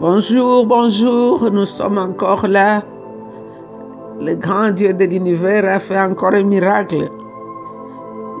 Bonjour, 0.00 0.64
bonjour, 0.64 1.50
nous 1.52 1.66
sommes 1.66 1.98
encore 1.98 2.46
là. 2.46 2.82
Le 4.18 4.34
grand 4.34 4.70
Dieu 4.70 4.94
de 4.94 5.04
l'univers 5.04 5.68
a 5.68 5.78
fait 5.78 6.00
encore 6.00 6.32
un 6.32 6.42
miracle. 6.42 7.10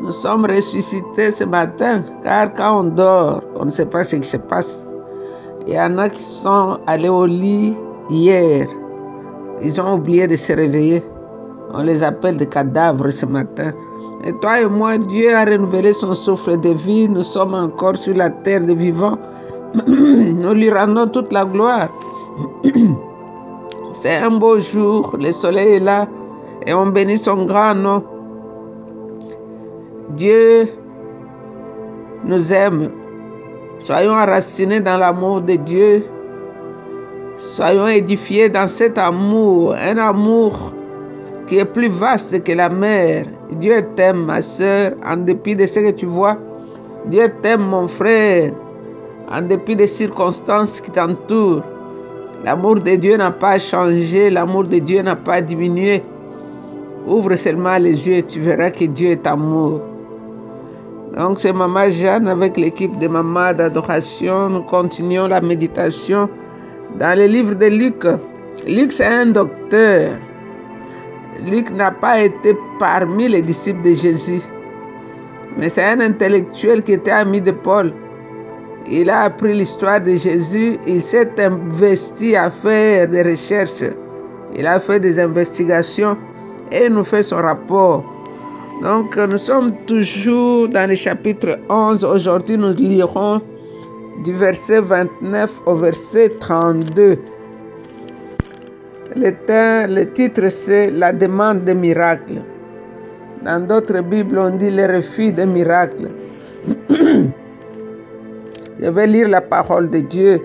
Nous 0.02 0.10
sommes 0.10 0.46
ressuscités 0.46 1.30
ce 1.30 1.44
matin, 1.44 2.00
car 2.22 2.54
quand 2.54 2.80
on 2.80 2.84
dort, 2.84 3.42
on 3.56 3.66
ne 3.66 3.70
sait 3.70 3.84
pas 3.84 4.04
ce 4.04 4.16
qui 4.16 4.26
se 4.26 4.38
passe. 4.38 4.86
Il 5.66 5.74
y 5.74 5.78
en 5.78 5.98
a 5.98 6.08
qui 6.08 6.22
sont 6.22 6.78
allés 6.86 7.10
au 7.10 7.26
lit 7.26 7.76
hier. 8.08 8.66
Ils 9.60 9.78
ont 9.82 9.96
oublié 9.96 10.26
de 10.26 10.36
se 10.36 10.54
réveiller. 10.54 11.04
On 11.74 11.82
les 11.82 12.02
appelle 12.02 12.38
des 12.38 12.46
cadavres 12.46 13.10
ce 13.10 13.26
matin. 13.26 13.74
Et 14.24 14.32
toi 14.40 14.62
et 14.62 14.66
moi, 14.66 14.96
Dieu 14.96 15.36
a 15.36 15.44
renouvelé 15.44 15.92
son 15.92 16.14
souffle 16.14 16.58
de 16.58 16.70
vie. 16.70 17.06
Nous 17.06 17.22
sommes 17.22 17.52
encore 17.52 17.98
sur 17.98 18.16
la 18.16 18.30
terre 18.30 18.64
des 18.64 18.74
vivants. 18.74 19.18
Nous 19.86 20.52
lui 20.54 20.70
rendons 20.70 21.06
toute 21.08 21.32
la 21.32 21.44
gloire. 21.44 21.88
C'est 23.92 24.16
un 24.16 24.30
beau 24.30 24.58
jour, 24.60 25.16
le 25.18 25.32
soleil 25.32 25.74
est 25.74 25.80
là 25.80 26.08
et 26.66 26.74
on 26.74 26.86
bénit 26.86 27.18
son 27.18 27.44
grand 27.44 27.74
nom. 27.74 28.02
Dieu 30.10 30.68
nous 32.24 32.52
aime. 32.52 32.90
Soyons 33.78 34.12
enracinés 34.12 34.80
dans 34.80 34.96
l'amour 34.96 35.40
de 35.40 35.54
Dieu. 35.54 36.04
Soyons 37.38 37.86
édifiés 37.88 38.48
dans 38.48 38.68
cet 38.68 38.98
amour, 38.98 39.74
un 39.74 39.96
amour 39.96 40.72
qui 41.46 41.58
est 41.58 41.64
plus 41.64 41.88
vaste 41.88 42.44
que 42.44 42.52
la 42.52 42.68
mer. 42.68 43.26
Dieu 43.52 43.82
t'aime, 43.96 44.24
ma 44.24 44.42
soeur, 44.42 44.92
en 45.06 45.16
dépit 45.16 45.56
de 45.56 45.66
ce 45.66 45.80
que 45.80 45.90
tu 45.90 46.06
vois. 46.06 46.36
Dieu 47.06 47.32
t'aime, 47.40 47.62
mon 47.62 47.88
frère, 47.88 48.52
en 49.30 49.42
dépit 49.42 49.76
des 49.76 49.86
circonstances 49.86 50.80
qui 50.80 50.90
t'entourent. 50.90 51.62
L'amour 52.44 52.76
de 52.76 52.96
Dieu 52.96 53.16
n'a 53.16 53.30
pas 53.30 53.58
changé, 53.58 54.30
l'amour 54.30 54.64
de 54.64 54.78
Dieu 54.78 55.02
n'a 55.02 55.16
pas 55.16 55.40
diminué. 55.40 56.02
Ouvre 57.06 57.34
seulement 57.36 57.76
les 57.76 58.08
yeux, 58.08 58.22
tu 58.22 58.40
verras 58.40 58.70
que 58.70 58.84
Dieu 58.84 59.10
est 59.10 59.26
amour. 59.26 59.80
Donc 61.16 61.40
c'est 61.40 61.52
Maman 61.52 61.90
Jeanne 61.90 62.28
avec 62.28 62.56
l'équipe 62.56 62.98
de 62.98 63.08
Maman 63.08 63.52
d'adoration. 63.52 64.48
Nous 64.48 64.62
continuons 64.62 65.26
la 65.26 65.40
méditation 65.40 66.28
dans 66.98 67.18
le 67.18 67.26
livre 67.26 67.54
de 67.54 67.66
Luc. 67.66 68.04
Luc 68.66 68.92
c'est 68.92 69.06
un 69.06 69.26
docteur. 69.26 70.12
Luc 71.44 71.70
n'a 71.70 71.90
pas 71.90 72.20
été 72.20 72.56
parmi 72.78 73.28
les 73.28 73.42
disciples 73.42 73.82
de 73.82 73.94
Jésus, 73.94 74.42
mais 75.56 75.68
c'est 75.68 75.84
un 75.84 76.00
intellectuel 76.00 76.82
qui 76.82 76.92
était 76.92 77.10
ami 77.10 77.40
de 77.40 77.52
Paul. 77.52 77.92
Il 78.92 79.08
a 79.08 79.20
appris 79.20 79.54
l'histoire 79.54 80.00
de 80.00 80.16
Jésus, 80.16 80.76
il 80.84 81.00
s'est 81.00 81.30
investi 81.38 82.34
à 82.34 82.50
faire 82.50 83.06
des 83.06 83.22
recherches, 83.22 83.84
il 84.56 84.66
a 84.66 84.80
fait 84.80 84.98
des 84.98 85.20
investigations 85.20 86.16
et 86.72 86.88
nous 86.88 87.04
fait 87.04 87.22
son 87.22 87.36
rapport. 87.36 88.04
Donc 88.82 89.16
nous 89.16 89.38
sommes 89.38 89.72
toujours 89.86 90.68
dans 90.68 90.88
le 90.88 90.96
chapitre 90.96 91.56
11. 91.68 92.04
Aujourd'hui 92.04 92.58
nous 92.58 92.72
lirons 92.72 93.40
du 94.24 94.32
verset 94.32 94.80
29 94.80 95.62
au 95.66 95.76
verset 95.76 96.30
32. 96.40 97.16
Le, 99.14 99.94
le 99.94 100.04
titre 100.12 100.48
c'est 100.48 100.90
La 100.90 101.12
demande 101.12 101.62
de 101.64 101.74
miracle. 101.74 102.42
Dans 103.44 103.64
d'autres 103.64 104.00
Bibles 104.00 104.38
on 104.40 104.50
dit 104.56 104.70
le 104.70 104.86
refus 104.96 105.30
de 105.32 105.44
miracle. 105.44 106.08
Je 108.82 108.88
vais 108.88 109.06
lire 109.06 109.28
la 109.28 109.42
parole 109.42 109.90
de 109.90 109.98
Dieu. 109.98 110.40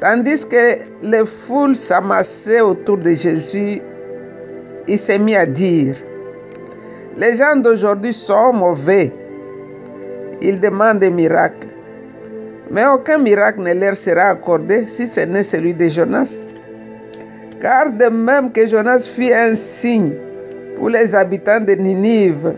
Tandis 0.00 0.46
que 0.46 0.78
les 1.02 1.26
foules 1.26 1.76
s'amassaient 1.76 2.62
autour 2.62 2.96
de 2.96 3.12
Jésus, 3.12 3.82
il 4.88 4.98
s'est 4.98 5.18
mis 5.18 5.36
à 5.36 5.44
dire, 5.44 5.96
les 7.18 7.36
gens 7.36 7.56
d'aujourd'hui 7.56 8.14
sont 8.14 8.54
mauvais. 8.54 9.12
Ils 10.40 10.58
demandent 10.58 11.00
des 11.00 11.10
miracles. 11.10 11.68
Mais 12.70 12.86
aucun 12.86 13.18
miracle 13.18 13.60
ne 13.62 13.74
leur 13.74 13.96
sera 13.96 14.30
accordé 14.30 14.86
si 14.86 15.06
ce 15.06 15.20
n'est 15.20 15.42
celui 15.42 15.74
de 15.74 15.88
Jonas. 15.88 16.48
Car 17.60 17.92
de 17.92 18.06
même 18.06 18.50
que 18.50 18.66
Jonas 18.66 19.10
fit 19.14 19.32
un 19.32 19.54
signe 19.54 20.14
pour 20.74 20.88
les 20.88 21.14
habitants 21.14 21.60
de 21.60 21.72
Ninive, 21.74 22.54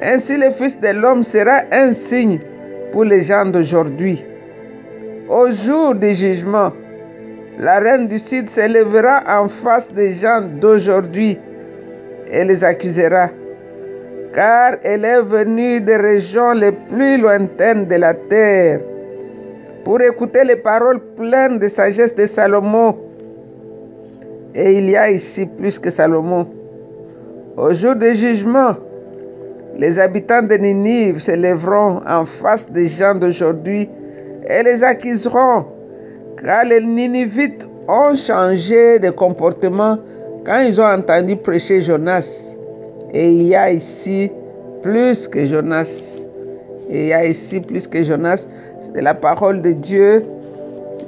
ainsi 0.00 0.36
le 0.36 0.50
Fils 0.50 0.78
de 0.78 0.88
l'homme 0.88 1.24
sera 1.24 1.62
un 1.72 1.92
signe 1.92 2.38
les 3.02 3.20
gens 3.20 3.46
d'aujourd'hui. 3.46 4.24
Au 5.28 5.50
jour 5.50 5.94
du 5.94 6.14
jugement, 6.14 6.72
la 7.58 7.78
reine 7.78 8.06
du 8.06 8.18
Sud 8.18 8.48
s'élèvera 8.48 9.22
en 9.40 9.48
face 9.48 9.92
des 9.92 10.10
gens 10.10 10.42
d'aujourd'hui 10.60 11.38
et 12.30 12.44
les 12.44 12.62
accusera, 12.64 13.28
car 14.32 14.76
elle 14.82 15.04
est 15.04 15.22
venue 15.22 15.80
des 15.80 15.96
régions 15.96 16.52
les 16.52 16.72
plus 16.72 17.18
lointaines 17.18 17.86
de 17.86 17.96
la 17.96 18.14
terre 18.14 18.80
pour 19.84 20.00
écouter 20.00 20.44
les 20.44 20.56
paroles 20.56 21.00
pleines 21.16 21.58
de 21.58 21.68
sagesse 21.68 22.14
de 22.14 22.26
Salomon. 22.26 22.96
Et 24.54 24.78
il 24.78 24.90
y 24.90 24.96
a 24.96 25.10
ici 25.10 25.46
plus 25.46 25.78
que 25.78 25.90
Salomon. 25.90 26.46
Au 27.56 27.72
jour 27.72 27.94
du 27.94 28.14
jugement, 28.14 28.76
les 29.78 29.98
habitants 29.98 30.42
de 30.42 30.54
Ninive 30.54 31.20
se 31.20 31.32
lèveront 31.32 32.00
en 32.08 32.24
face 32.24 32.70
des 32.70 32.88
gens 32.88 33.14
d'aujourd'hui 33.14 33.88
et 34.48 34.62
les 34.62 34.82
accuseront, 34.82 35.66
car 36.42 36.64
les 36.64 36.82
Ninivites 36.82 37.68
ont 37.88 38.14
changé 38.14 38.98
de 38.98 39.10
comportement 39.10 39.98
quand 40.44 40.60
ils 40.60 40.80
ont 40.80 40.86
entendu 40.86 41.36
prêcher 41.36 41.80
Jonas. 41.80 42.56
Et 43.12 43.28
il 43.28 43.42
y 43.42 43.54
a 43.54 43.70
ici 43.70 44.30
plus 44.82 45.28
que 45.28 45.44
Jonas. 45.44 46.24
Il 46.88 47.06
y 47.06 47.12
a 47.12 47.26
ici 47.26 47.60
plus 47.60 47.86
que 47.86 48.02
Jonas. 48.02 48.48
C'est 48.80 49.02
la 49.02 49.14
parole 49.14 49.60
de 49.60 49.72
Dieu. 49.72 50.24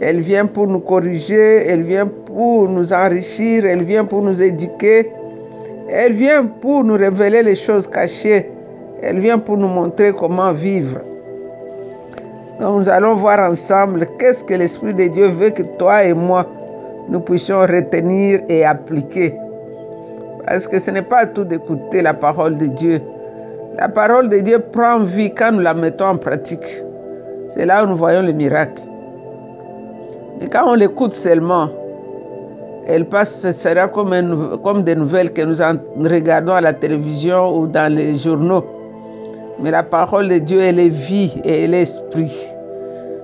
Elle 0.00 0.20
vient 0.20 0.46
pour 0.46 0.66
nous 0.66 0.80
corriger, 0.80 1.66
elle 1.66 1.82
vient 1.82 2.06
pour 2.06 2.68
nous 2.68 2.92
enrichir, 2.92 3.64
elle 3.64 3.82
vient 3.82 4.04
pour 4.04 4.22
nous 4.22 4.40
éduquer, 4.40 5.10
elle 5.90 6.12
vient 6.12 6.44
pour 6.44 6.84
nous 6.84 6.94
révéler 6.94 7.42
les 7.42 7.56
choses 7.56 7.88
cachées. 7.88 8.48
Elle 9.03 9.20
vient 9.20 9.38
pour 9.38 9.56
nous 9.56 9.69
montrer 9.69 10.12
comment 10.12 10.53
vivre. 10.53 10.98
Nous 12.60 12.88
allons 12.88 13.14
voir 13.14 13.38
ensemble 13.50 14.06
qu'est-ce 14.19 14.42
que 14.42 14.54
l'Esprit 14.54 14.92
de 14.92 15.06
Dieu 15.06 15.28
veut 15.28 15.50
que 15.50 15.62
toi 15.62 16.04
et 16.04 16.12
moi, 16.12 16.44
nous 17.08 17.20
puissions 17.20 17.60
retenir 17.60 18.41
et 18.48 18.64
appliquer. 18.64 19.37
Parce 20.44 20.66
que 20.66 20.81
ce 20.81 20.91
n'est 20.91 21.03
pas 21.03 21.26
tout 21.26 21.44
d'écouter 21.44 22.03
la 22.03 22.14
parole 22.14 22.58
de 22.58 22.66
Dieu. 22.66 23.00
La 23.76 23.88
parole 23.88 24.28
de 24.28 24.41
Dieu 24.41 24.58
prend 24.58 24.98
vie 24.98 25.32
quand 25.32 25.53
nous 25.53 25.60
la 25.60 25.75
mettons 25.75 26.06
en 26.06 26.16
pratique. 26.16 26.82
C'est 27.47 27.64
là 27.64 27.84
où 27.84 27.87
nous 27.87 27.97
voyons 27.97 28.22
le 28.22 28.32
miracle. 28.32 28.82
Mais 30.41 30.48
quand 30.48 30.64
on 30.66 30.75
l'écoute 30.75 31.14
seulement, 31.14 31.69
elle 32.87 33.04
passe, 33.04 33.41
ce 33.41 33.53
sera 33.53 33.87
comme 33.87 34.82
des 34.82 34.94
nouvelles 34.97 35.32
que 35.32 35.42
nous 35.42 36.08
regardons 36.08 36.54
à 36.54 36.60
la 36.60 36.72
télévision 36.72 37.56
ou 37.56 37.66
dans 37.69 37.92
les 37.92 38.16
journaux. 38.16 38.64
Mais 39.60 39.70
la 39.70 39.82
parole 39.82 40.28
de 40.28 40.38
Dieu, 40.38 40.60
elle 40.60 40.78
est 40.78 40.88
vie 40.88 41.41
et 41.44 41.64
elle 41.64 41.74
est 41.74 41.82
esprit. 41.82 42.54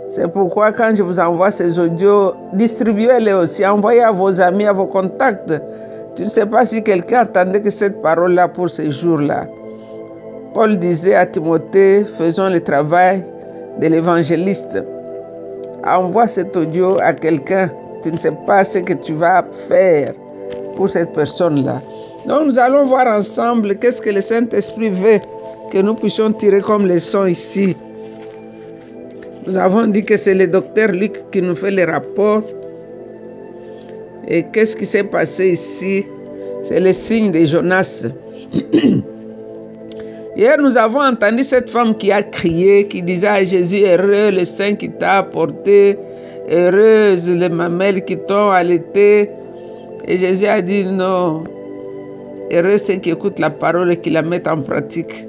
C'est 0.09 0.29
pourquoi 0.29 0.73
quand 0.73 0.95
je 0.95 1.03
vous 1.03 1.19
envoie 1.19 1.51
ces 1.51 1.79
audios, 1.79 2.35
distribuez-les 2.53 3.33
aussi, 3.33 3.67
envoyez 3.67 4.03
à 4.03 4.13
vos 4.13 4.41
amis, 4.41 4.65
à 4.65 4.73
vos 4.73 4.87
contacts. 4.87 5.53
Tu 6.17 6.23
ne 6.23 6.29
sais 6.29 6.47
pas 6.47 6.65
si 6.65 6.83
quelqu'un 6.83 7.21
attendait 7.21 7.61
que 7.61 7.71
cette 7.71 8.01
parole-là 8.01 8.49
pour 8.49 8.71
ces 8.71 8.91
jours-là. 8.91 9.47
Paul 10.53 10.77
disait 10.77 11.17
à 11.17 11.27
Timothée, 11.27 12.05
faisons 12.05 12.49
le 12.49 12.61
travail 12.61 13.25
de 13.81 13.89
l'évangéliste. 13.89 14.85
Envoie 15.85 16.29
cet 16.29 16.57
audio 16.57 16.97
à 17.01 17.13
quelqu'un. 17.13 17.71
Tu 18.03 18.13
ne 18.13 18.17
sais 18.17 18.33
pas 18.47 18.65
ce 18.65 18.79
que 18.79 18.93
tu 18.93 19.15
vas 19.15 19.45
faire 19.69 20.13
pour 20.77 20.89
cette 20.89 21.13
personne-là. 21.13 21.81
Donc 22.27 22.47
nous 22.47 22.59
allons 22.59 22.87
voir 22.87 23.07
ensemble 23.09 23.77
qu'est-ce 23.77 24.01
que 24.01 24.11
le 24.11 24.21
Saint-Esprit 24.21 24.91
veut 24.91 25.21
que 25.75 25.81
nous 25.81 25.95
puissions 25.95 26.33
tirer 26.33 26.61
comme 26.61 26.87
leçon 26.87 27.27
ici. 27.27 27.75
Nous 29.45 29.57
avons 29.57 29.89
dit 29.89 30.05
que 30.05 30.17
c'est 30.17 30.37
le 30.37 30.47
docteur 30.47 30.93
Luc 30.93 31.29
qui 31.33 31.43
nous 31.43 31.57
fait 31.57 31.73
les 31.73 31.85
rapports. 31.85 32.45
Et 34.29 34.45
qu'est-ce 34.53 34.77
qui 34.77 34.87
s'est 34.87 35.03
passé 35.03 35.51
ici? 35.51 36.07
C'est 36.63 36.79
le 36.79 36.93
signe 36.93 37.33
de 37.33 37.45
Jonas. 37.45 38.07
Hier, 40.37 40.59
nous 40.61 40.77
avons 40.77 41.03
entendu 41.03 41.43
cette 41.43 41.69
femme 41.69 41.97
qui 41.97 42.13
a 42.13 42.23
crié, 42.23 42.87
qui 42.87 43.03
disait 43.03 43.27
à 43.27 43.43
Jésus, 43.45 43.83
heureux 43.85 44.31
le 44.31 44.45
sein 44.45 44.77
qui 44.77 44.91
t'a 44.91 45.19
apporté, 45.19 45.99
heureuse 46.53 47.29
les 47.29 47.49
mamelles 47.49 48.05
qui 48.05 48.17
t'ont 48.17 48.51
allaité. 48.51 49.29
Et 50.07 50.19
Jésus 50.19 50.47
a 50.47 50.63
dit 50.63 50.85
non, 50.85 51.43
heureux 52.53 52.79
ceux 52.79 52.95
qui 52.95 53.11
écoutent 53.11 53.41
la 53.41 53.51
parole 53.51 53.91
et 53.93 53.97
qui 53.97 54.11
la 54.11 54.23
mettent 54.23 54.47
en 54.47 54.63
pratique. 54.63 55.27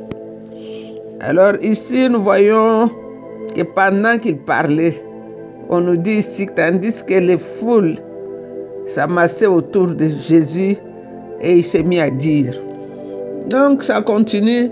Alors 1.21 1.53
ici, 1.61 2.09
nous 2.09 2.21
voyons 2.23 2.89
que 3.55 3.61
pendant 3.63 4.17
qu'il 4.17 4.37
parlait, 4.37 4.93
On 5.67 5.81
nous 5.81 5.97
dit 5.97 6.17
ici, 6.17 6.45
tandis 6.45 7.03
que 7.03 7.15
les 7.15 7.39
foules 7.39 7.95
s'amassaient 8.85 9.47
autour 9.47 9.87
de 9.87 10.05
Jésus 10.07 10.77
et 11.41 11.53
il 11.57 11.63
s'est 11.63 11.81
mis 11.81 11.99
à 11.99 12.11
dire. 12.11 12.53
Donc 13.49 13.81
ça 13.81 14.01
continue. 14.01 14.69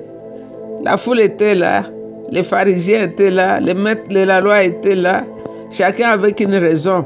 La 0.83 0.97
foule 0.97 1.21
était 1.21 1.55
là, 1.55 1.85
les 2.29 2.43
pharisiens 2.43 3.05
étaient 3.05 3.31
là, 3.31 3.59
les 3.59 3.73
maîtres 3.73 4.07
de 4.09 4.23
la 4.23 4.39
loi 4.39 4.63
étaient 4.63 4.95
là, 4.95 5.23
chacun 5.71 6.09
avec 6.09 6.39
une 6.41 6.55
raison. 6.55 7.05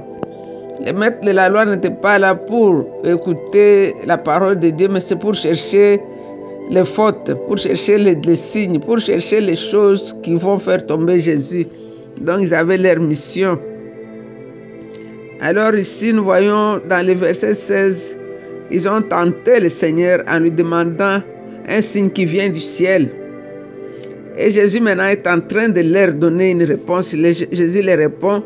Les 0.84 0.92
maîtres 0.94 1.22
de 1.22 1.32
la 1.32 1.48
loi 1.48 1.66
n'étaient 1.66 1.90
pas 1.90 2.20
là 2.20 2.36
pour 2.36 2.86
écouter 3.06 3.96
la 4.06 4.18
parole 4.18 4.60
de 4.60 4.70
Dieu, 4.70 4.90
mais 4.92 5.00
c'est 5.00 5.16
pour 5.16 5.34
chercher 5.34 6.02
les 6.70 6.86
fautes, 6.86 7.34
pour 7.48 7.58
chercher 7.58 7.98
les, 7.98 8.36
signes, 8.36 8.80
pour 8.80 9.00
chercher 9.00 9.42
les 9.42 9.56
choses 9.56 10.16
qui 10.22 10.36
vont 10.36 10.60
faire 10.60 10.86
tomber 10.86 11.20
Jésus. 11.20 11.66
Donc 12.22 12.40
ils 12.42 12.54
avaient 12.54 12.78
leur 12.78 13.00
mission. 13.00 13.60
Alors 15.40 15.76
ici, 15.76 16.14
nous 16.14 16.24
voyons 16.24 16.82
dans 16.90 17.06
le 17.06 17.14
verset 17.14 17.54
16, 17.54 18.20
ils 18.72 18.88
ont 18.90 19.02
tenté 19.02 19.60
le 19.60 19.70
Seigneur 19.70 20.24
en 20.28 20.40
lui 20.40 20.52
demandant 20.52 21.22
un 21.68 21.82
signe 21.82 22.10
qui 22.10 22.26
vient 22.26 22.50
du 22.50 22.60
ciel. 22.60 23.10
Et 24.38 24.52
Jésus 24.52 24.80
maintenant 24.80 25.08
est 25.08 25.26
en 25.28 25.40
train 25.40 25.70
de 25.70 25.82
leur 25.82 26.14
donner 26.14 26.52
une 26.52 26.64
réponse. 26.64 27.16
Jésus 27.16 27.82
leur 27.82 27.98
répond. 27.98 28.44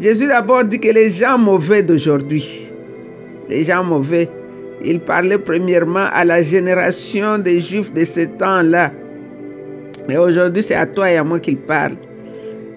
Jésus 0.00 0.28
d'abord 0.28 0.64
dit 0.64 0.78
que 0.78 0.92
les 0.92 1.10
gens 1.10 1.38
mauvais 1.38 1.82
d'aujourd'hui, 1.82 2.70
les 3.48 3.64
gens 3.64 3.82
mauvais, 3.82 4.28
il 4.84 5.00
parlait 5.00 5.38
premièrement 5.38 6.06
à 6.12 6.24
la 6.24 6.42
génération 6.42 7.38
des 7.38 7.58
Juifs 7.60 7.92
de 7.92 8.04
ce 8.04 8.20
temps-là. 8.20 8.92
Et 10.08 10.16
aujourd'hui, 10.16 10.62
c'est 10.62 10.74
à 10.74 10.86
toi 10.86 11.10
et 11.10 11.16
à 11.16 11.24
moi 11.24 11.40
qu'il 11.40 11.58
parle. 11.58 11.96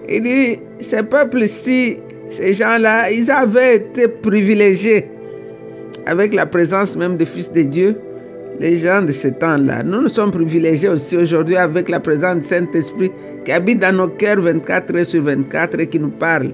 Il 0.08 0.22
dit, 0.22 0.58
ces 0.80 1.02
peuples-ci, 1.02 1.98
ces 2.28 2.54
gens-là, 2.54 3.10
ils 3.10 3.30
avaient 3.30 3.76
été 3.76 4.08
privilégiés 4.08 5.08
avec 6.06 6.34
la 6.34 6.46
présence 6.46 6.96
même 6.96 7.16
du 7.16 7.24
Fils 7.24 7.52
de 7.52 7.62
Dieu. 7.62 7.96
Les 8.60 8.76
gens 8.76 9.02
de 9.02 9.12
ce 9.12 9.28
temps-là, 9.28 9.82
nous 9.82 10.02
nous 10.02 10.08
sommes 10.08 10.30
privilégiés 10.30 10.88
aussi 10.88 11.16
aujourd'hui 11.16 11.56
avec 11.56 11.88
la 11.88 11.98
présence 12.00 12.36
du 12.40 12.46
Saint-Esprit 12.46 13.10
qui 13.44 13.52
habite 13.52 13.78
dans 13.78 13.96
nos 13.96 14.08
cœurs 14.08 14.40
24 14.40 14.94
heures 14.94 15.06
sur 15.06 15.22
24 15.22 15.80
et 15.80 15.86
qui 15.86 15.98
nous 15.98 16.10
parle. 16.10 16.50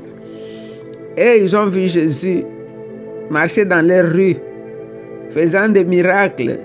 Et 1.17 1.41
ils 1.43 1.57
ont 1.57 1.67
vu 1.67 1.89
Jésus 1.89 2.45
marcher 3.31 3.65
dans 3.65 3.85
les 3.85 4.01
rues 4.01 4.37
faisant 5.31 5.69
des 5.69 5.85
miracles. 5.85 6.59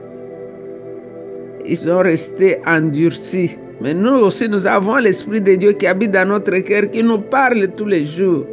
Ils 1.66 1.78
sont 1.78 2.00
restés 2.00 2.58
endurcis. 2.66 3.58
Mais 3.82 3.94
nous 3.94 4.16
aussi, 4.26 4.48
nous 4.48 4.68
avons 4.68 4.98
l'Esprit 4.98 5.42
de 5.42 5.56
Dieu 5.56 5.74
qui 5.74 5.88
habite 5.88 6.12
dans 6.12 6.28
notre 6.28 6.58
cœur, 6.60 6.90
qui 6.90 7.04
nous 7.04 7.20
parle 7.20 7.68
tous 7.76 7.86
les 7.86 8.06
jours. 8.06 8.46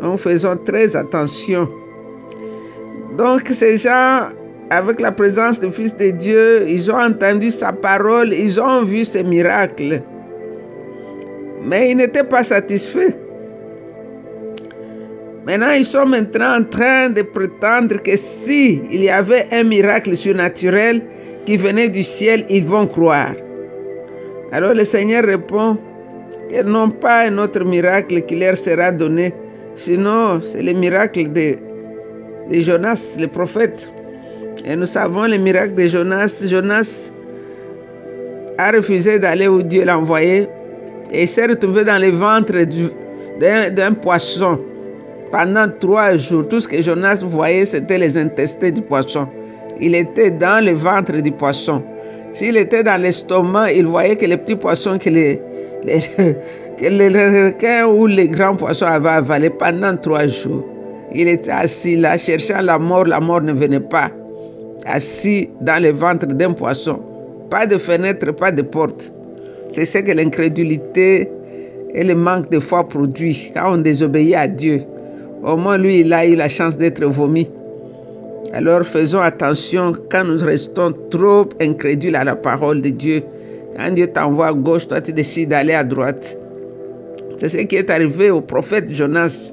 Nous 0.00 0.16
faisons 0.16 0.56
très 0.56 0.94
attention. 0.96 1.68
Donc 3.16 3.48
ces 3.48 3.78
gens, 3.78 4.28
avec 4.70 5.00
la 5.00 5.12
présence 5.12 5.60
du 5.60 5.70
Fils 5.70 5.96
de 5.96 6.10
Dieu, 6.10 6.68
ils 6.68 6.90
ont 6.90 7.00
entendu 7.00 7.50
sa 7.50 7.72
parole, 7.72 8.32
ils 8.32 8.60
ont 8.60 8.82
vu 8.82 9.04
ses 9.04 9.24
miracles. 9.24 10.02
Mais 11.64 11.90
ils 11.90 11.96
n'étaient 11.96 12.24
pas 12.24 12.42
satisfaits. 12.42 13.25
Maintenant, 15.46 15.70
ils 15.70 15.84
sont 15.84 16.06
maintenant 16.06 16.58
en 16.58 16.64
train 16.64 17.08
de 17.10 17.22
prétendre 17.22 18.02
que 18.02 18.16
si 18.16 18.82
il 18.90 19.04
y 19.04 19.08
avait 19.08 19.46
un 19.52 19.62
miracle 19.62 20.16
surnaturel 20.16 21.02
qui 21.44 21.56
venait 21.56 21.88
du 21.88 22.02
ciel, 22.02 22.44
ils 22.50 22.64
vont 22.64 22.88
croire. 22.88 23.36
Alors 24.50 24.74
le 24.74 24.84
Seigneur 24.84 25.22
répond 25.22 25.78
que 26.50 26.64
non 26.64 26.90
pas 26.90 27.28
un 27.28 27.38
autre 27.38 27.64
miracle 27.64 28.22
qui 28.22 28.34
leur 28.34 28.58
sera 28.58 28.90
donné, 28.90 29.32
sinon 29.76 30.40
c'est 30.40 30.62
le 30.62 30.72
miracle 30.72 31.30
de, 31.32 31.54
de 32.50 32.60
Jonas, 32.60 33.16
le 33.20 33.28
prophète. 33.28 33.88
Et 34.64 34.74
nous 34.74 34.86
savons 34.86 35.28
le 35.28 35.36
miracle 35.36 35.74
de 35.74 35.86
Jonas. 35.86 36.42
Jonas 36.48 37.12
a 38.58 38.72
refusé 38.72 39.20
d'aller 39.20 39.46
où 39.46 39.62
Dieu 39.62 39.84
l'a 39.84 39.96
envoyé 39.96 40.48
et 41.12 41.28
s'est 41.28 41.46
retrouvé 41.46 41.84
dans 41.84 42.02
le 42.02 42.10
ventre 42.10 42.64
d'un 43.70 43.92
poisson 43.94 44.58
pendant 45.30 45.66
trois 45.80 46.16
jours. 46.16 46.48
Tout 46.48 46.60
ce 46.60 46.68
que 46.68 46.82
Jonas 46.82 47.22
voyait, 47.24 47.66
c'était 47.66 47.98
les 47.98 48.16
intestins 48.16 48.70
du 48.70 48.82
poisson. 48.82 49.26
Il 49.80 49.94
était 49.94 50.30
dans 50.30 50.64
le 50.64 50.72
ventre 50.72 51.12
du 51.20 51.32
poisson. 51.32 51.82
S'il 52.32 52.56
était 52.56 52.82
dans 52.82 53.00
l'estomac, 53.00 53.72
il 53.72 53.86
voyait 53.86 54.16
que 54.16 54.26
les 54.26 54.36
petits 54.36 54.56
poissons 54.56 54.98
que 54.98 55.08
les, 55.10 55.40
que 56.78 56.84
les 56.84 57.08
requins 57.08 57.86
ou 57.86 58.06
les 58.06 58.28
grands 58.28 58.56
poissons 58.56 58.86
avaient 58.86 59.08
avalé 59.08 59.50
pendant 59.50 59.96
trois 59.96 60.26
jours. 60.26 60.66
Il 61.12 61.28
était 61.28 61.50
assis 61.50 61.96
là, 61.96 62.18
cherchant 62.18 62.60
la 62.60 62.78
mort. 62.78 63.04
La 63.04 63.20
mort 63.20 63.40
ne 63.40 63.52
venait 63.52 63.80
pas. 63.80 64.10
Assis 64.84 65.50
dans 65.60 65.82
le 65.82 65.90
ventre 65.90 66.26
d'un 66.26 66.52
poisson. 66.52 67.00
Pas 67.50 67.66
de 67.66 67.78
fenêtre, 67.78 68.30
pas 68.32 68.50
de 68.50 68.62
porte. 68.62 69.12
C'est 69.70 69.86
ce 69.86 69.98
que 69.98 70.12
l'incrédulité 70.12 71.30
et 71.94 72.04
le 72.04 72.14
manque 72.14 72.50
de 72.50 72.58
foi 72.58 72.86
produit 72.86 73.50
quand 73.54 73.74
on 73.74 73.78
désobéit 73.78 74.34
à 74.34 74.46
Dieu. 74.48 74.82
Au 75.42 75.56
moins, 75.56 75.78
lui, 75.78 76.00
il 76.00 76.12
a 76.12 76.26
eu 76.26 76.34
la 76.34 76.48
chance 76.48 76.76
d'être 76.76 77.04
vomi. 77.04 77.48
Alors 78.52 78.84
faisons 78.84 79.20
attention 79.20 79.92
quand 80.10 80.24
nous 80.24 80.42
restons 80.44 80.92
trop 81.10 81.46
incrédules 81.60 82.16
à 82.16 82.24
la 82.24 82.36
parole 82.36 82.80
de 82.80 82.90
Dieu. 82.90 83.22
Quand 83.76 83.90
Dieu 83.92 84.06
t'envoie 84.06 84.48
à 84.48 84.52
gauche, 84.52 84.88
toi 84.88 85.00
tu 85.00 85.12
décides 85.12 85.50
d'aller 85.50 85.74
à 85.74 85.84
droite. 85.84 86.38
C'est 87.36 87.50
ce 87.50 87.58
qui 87.58 87.76
est 87.76 87.90
arrivé 87.90 88.30
au 88.30 88.40
prophète 88.40 88.90
Jonas. 88.90 89.52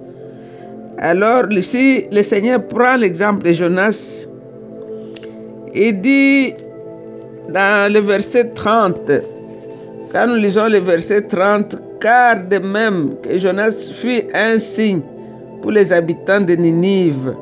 Alors 1.00 1.52
ici, 1.52 2.06
le 2.12 2.24
Seigneur 2.24 2.66
prend 2.66 2.96
l'exemple 2.96 3.44
de 3.44 3.52
Jonas. 3.52 4.28
Il 5.74 6.00
dit 6.00 6.54
dans 7.50 7.92
le 7.92 8.00
verset 8.00 8.52
30, 8.56 9.12
quand 10.14 10.28
nous 10.28 10.36
lisons 10.36 10.70
le 10.70 10.78
verset 10.80 11.24
30, 11.24 11.76
car 12.00 12.36
de 12.48 12.60
même 12.60 13.16
que 13.22 13.38
Jonas 13.38 13.92
fit 13.94 14.24
un 14.34 14.58
signe 14.60 15.02
pour 15.64 15.72
les 15.72 15.94
habitants 15.94 16.42
de 16.42 16.54
Ninive. 16.56 17.34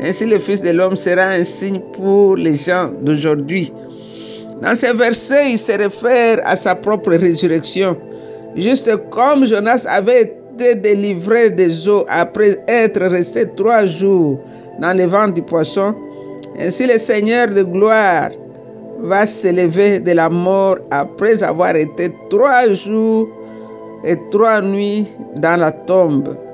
Ainsi 0.00 0.24
le 0.24 0.38
Fils 0.38 0.62
de 0.62 0.70
l'homme 0.70 0.96
sera 0.96 1.26
un 1.26 1.44
signe 1.44 1.80
pour 1.92 2.34
les 2.36 2.54
gens 2.54 2.90
d'aujourd'hui. 3.02 3.72
Dans 4.62 4.74
ce 4.74 4.96
verset, 4.96 5.52
il 5.52 5.58
se 5.58 5.72
réfère 5.72 6.40
à 6.44 6.56
sa 6.56 6.74
propre 6.74 7.12
résurrection. 7.12 7.96
Juste 8.56 8.90
comme 9.10 9.44
Jonas 9.46 9.86
avait 9.88 10.22
été 10.54 10.74
délivré 10.74 11.50
des 11.50 11.86
eaux 11.86 12.06
après 12.08 12.56
être 12.66 13.02
resté 13.02 13.46
trois 13.54 13.84
jours 13.84 14.40
dans 14.80 14.96
le 14.96 15.04
ventre 15.04 15.34
du 15.34 15.42
poisson, 15.42 15.94
ainsi 16.58 16.86
le 16.86 16.98
Seigneur 16.98 17.48
de 17.48 17.62
gloire 17.62 18.30
va 19.00 19.26
s'élever 19.26 20.00
de 20.00 20.12
la 20.12 20.30
mort 20.30 20.78
après 20.90 21.42
avoir 21.42 21.76
été 21.76 22.10
trois 22.30 22.72
jours 22.72 23.28
et 24.02 24.16
trois 24.30 24.62
nuits 24.62 25.06
dans 25.36 25.60
la 25.60 25.70
tombe. 25.70 26.45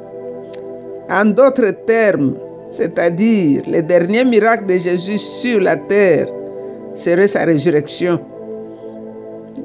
En 1.13 1.27
d'autres 1.27 1.73
termes, 1.87 2.37
c'est-à-dire 2.71 3.61
le 3.67 3.83
dernier 3.83 4.25
miracle 4.25 4.65
de 4.65 4.79
Jésus 4.79 5.19
sur 5.19 5.61
la 5.61 5.77
terre 5.77 6.27
serait 6.95 7.29
sa 7.29 7.45
résurrection. 7.45 8.19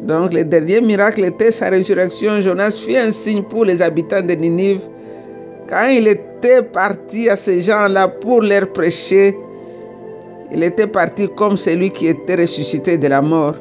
Donc 0.01 0.33
le 0.33 0.43
dernier 0.43 0.81
miracle 0.81 1.23
était 1.23 1.51
sa 1.53 1.69
résurrection. 1.69 2.41
Jonas 2.41 2.77
fit 2.85 2.97
un 2.97 3.11
signe 3.11 3.43
pour 3.43 3.63
les 3.63 3.81
habitants 3.81 4.21
de 4.21 4.33
Ninive. 4.33 4.81
Quand 5.69 5.87
il 5.87 6.09
était 6.09 6.63
parti 6.63 7.29
à 7.29 7.37
ces 7.37 7.61
gens-là 7.61 8.09
pour 8.09 8.41
leur 8.41 8.73
prêcher, 8.73 9.33
il 10.51 10.61
était 10.63 10.87
parti 10.87 11.29
comme 11.33 11.55
celui 11.55 11.91
qui 11.91 12.07
était 12.07 12.35
ressuscité 12.35 12.97
de 12.97 13.07
la 13.07 13.21
mort. 13.21 13.55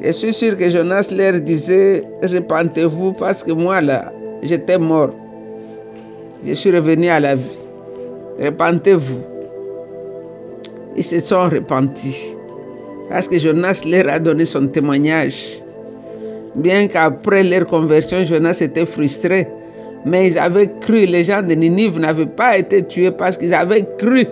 Je 0.00 0.12
suis 0.12 0.32
sûr 0.32 0.56
que 0.56 0.70
Jonas 0.70 1.08
leur 1.10 1.40
disait, 1.40 2.04
repentez-vous 2.22 3.14
parce 3.14 3.42
que 3.42 3.50
moi 3.50 3.80
là, 3.80 4.12
j'étais 4.42 4.78
mort 4.78 5.10
je 6.46 6.54
suis 6.54 6.70
revenu 6.70 7.08
à 7.08 7.18
la 7.18 7.34
vie. 7.34 7.58
Repentez-vous. 8.40 9.20
Ils 10.96 11.04
se 11.04 11.18
sont 11.20 11.48
repentis. 11.48 12.36
Parce 13.10 13.26
que 13.26 13.38
Jonas 13.38 13.82
leur 13.86 14.08
a 14.08 14.18
donné 14.18 14.46
son 14.46 14.68
témoignage. 14.68 15.60
Bien 16.54 16.86
qu'après 16.86 17.42
leur 17.42 17.66
conversion, 17.66 18.24
Jonas 18.24 18.58
était 18.60 18.86
frustré. 18.86 19.48
Mais 20.04 20.28
ils 20.28 20.38
avaient 20.38 20.70
cru, 20.80 21.04
les 21.04 21.24
gens 21.24 21.42
de 21.42 21.52
Ninive 21.54 21.98
n'avaient 21.98 22.26
pas 22.26 22.56
été 22.56 22.84
tués 22.84 23.10
parce 23.10 23.36
qu'ils 23.36 23.52
avaient 23.52 23.84
cru 23.98 24.24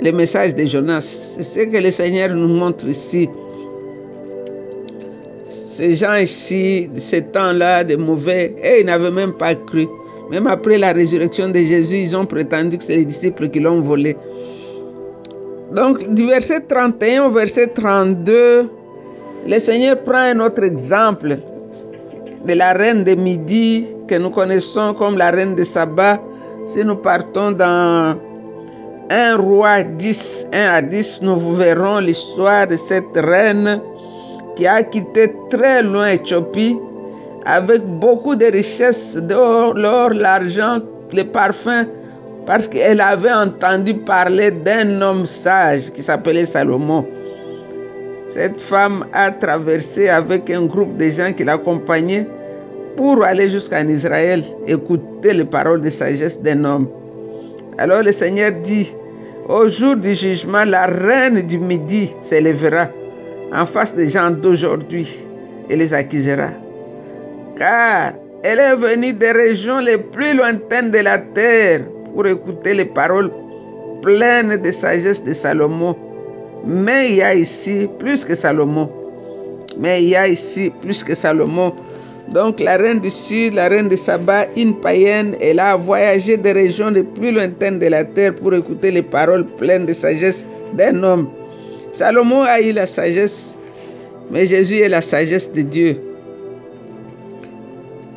le 0.00 0.12
message 0.12 0.54
de 0.54 0.66
Jonas. 0.66 1.00
C'est 1.00 1.42
ce 1.42 1.60
que 1.60 1.82
le 1.82 1.90
Seigneur 1.90 2.28
nous 2.34 2.48
montre 2.48 2.86
ici. 2.86 3.28
Ces 5.48 5.96
gens 5.96 6.14
ici, 6.14 6.90
ces 6.98 7.22
temps-là, 7.22 7.84
de 7.84 7.96
mauvais, 7.96 8.54
et 8.62 8.80
ils 8.80 8.86
n'avaient 8.86 9.10
même 9.10 9.32
pas 9.32 9.54
cru. 9.54 9.88
Même 10.30 10.46
après 10.46 10.78
la 10.78 10.92
résurrection 10.92 11.48
de 11.48 11.58
Jésus, 11.58 11.96
ils 11.96 12.16
ont 12.16 12.26
prétendu 12.26 12.78
que 12.78 12.84
c'est 12.84 12.96
les 12.96 13.04
disciples 13.04 13.48
qui 13.48 13.60
l'ont 13.60 13.80
volé. 13.80 14.16
Donc, 15.72 16.08
du 16.14 16.26
verset 16.26 16.60
31 16.60 17.24
au 17.24 17.30
verset 17.30 17.66
32, 17.68 18.70
le 19.46 19.58
Seigneur 19.58 20.02
prend 20.02 20.18
un 20.18 20.40
autre 20.40 20.62
exemple 20.64 21.38
de 22.46 22.54
la 22.54 22.72
reine 22.72 23.04
de 23.04 23.14
Midi, 23.14 23.86
que 24.06 24.14
nous 24.16 24.30
connaissons 24.30 24.94
comme 24.94 25.18
la 25.18 25.30
reine 25.30 25.54
de 25.54 25.64
Saba, 25.64 26.20
si 26.64 26.84
nous 26.84 26.96
partons 26.96 27.52
dans 27.52 28.16
1 29.10 29.36
roi 29.36 29.82
10, 29.82 30.48
1 30.52 30.58
à 30.58 30.82
10, 30.82 31.20
nous 31.22 31.54
verrons 31.54 31.98
l'histoire 31.98 32.66
de 32.66 32.76
cette 32.76 33.16
reine 33.16 33.80
qui 34.56 34.66
a 34.66 34.82
quitté 34.82 35.34
très 35.50 35.82
loin 35.82 36.08
Éthiopie 36.08 36.78
avec 37.44 37.82
beaucoup 37.82 38.34
de 38.36 38.46
richesses, 38.46 39.18
l'or, 39.28 39.74
l'argent, 40.10 40.78
les 41.12 41.24
parfums, 41.24 41.86
parce 42.46 42.68
qu'elle 42.68 43.00
avait 43.00 43.32
entendu 43.32 43.94
parler 43.94 44.50
d'un 44.50 45.00
homme 45.00 45.26
sage 45.26 45.90
qui 45.90 46.02
s'appelait 46.02 46.46
Salomon. 46.46 47.06
Cette 48.28 48.60
femme 48.60 49.06
a 49.12 49.30
traversé 49.30 50.08
avec 50.08 50.50
un 50.50 50.66
groupe 50.66 50.96
de 50.96 51.08
gens 51.08 51.32
qui 51.32 51.44
l'accompagnaient 51.44 52.26
pour 52.96 53.24
aller 53.24 53.50
jusqu'en 53.50 53.86
Israël, 53.88 54.42
écouter 54.66 55.32
les 55.34 55.44
paroles 55.44 55.80
de 55.80 55.88
sagesse 55.88 56.40
d'un 56.40 56.64
homme. 56.64 56.88
Alors 57.78 58.02
le 58.02 58.12
Seigneur 58.12 58.52
dit, 58.62 58.94
au 59.48 59.68
jour 59.68 59.96
du 59.96 60.14
jugement, 60.14 60.64
la 60.64 60.86
reine 60.86 61.42
du 61.42 61.58
midi 61.58 62.10
s'élèvera 62.22 62.88
en 63.52 63.66
face 63.66 63.94
des 63.94 64.06
gens 64.06 64.30
d'aujourd'hui 64.30 65.08
et 65.68 65.76
les 65.76 65.92
accusera. 65.92 66.48
Car 67.56 68.14
elle 68.42 68.58
est 68.58 68.76
venue 68.76 69.12
des 69.12 69.32
régions 69.32 69.78
les 69.78 69.98
plus 69.98 70.34
lointaines 70.34 70.90
de 70.90 70.98
la 70.98 71.18
terre 71.18 71.80
pour 72.14 72.26
écouter 72.26 72.74
les 72.74 72.84
paroles 72.84 73.30
pleines 74.02 74.56
de 74.56 74.70
sagesse 74.70 75.22
de 75.22 75.32
Salomon. 75.32 75.96
Mais 76.66 77.10
il 77.10 77.16
y 77.16 77.22
a 77.22 77.34
ici 77.34 77.88
plus 77.98 78.24
que 78.24 78.34
Salomon. 78.34 78.90
Mais 79.78 80.02
il 80.02 80.10
y 80.10 80.16
a 80.16 80.26
ici 80.28 80.72
plus 80.80 81.02
que 81.04 81.14
Salomon. 81.14 81.72
Donc 82.32 82.60
la 82.60 82.76
reine 82.76 83.00
du 83.00 83.10
Sud, 83.10 83.54
la 83.54 83.68
reine 83.68 83.88
de 83.88 83.96
Saba, 83.96 84.46
une 84.56 84.80
païenne, 84.80 85.36
elle 85.40 85.60
a 85.60 85.76
voyagé 85.76 86.36
des 86.36 86.52
régions 86.52 86.90
les 86.90 87.04
plus 87.04 87.32
lointaines 87.32 87.78
de 87.78 87.86
la 87.86 88.04
terre 88.04 88.34
pour 88.34 88.54
écouter 88.54 88.90
les 88.90 89.02
paroles 89.02 89.44
pleines 89.44 89.86
de 89.86 89.92
sagesse 89.92 90.44
d'un 90.74 91.02
homme. 91.02 91.28
Salomon 91.92 92.42
a 92.42 92.60
eu 92.60 92.72
la 92.72 92.86
sagesse, 92.86 93.56
mais 94.30 94.46
Jésus 94.46 94.78
est 94.78 94.88
la 94.88 95.02
sagesse 95.02 95.52
de 95.52 95.62
Dieu. 95.62 96.13